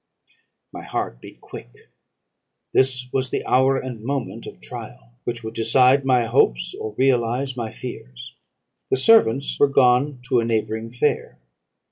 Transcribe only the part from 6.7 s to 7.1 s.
or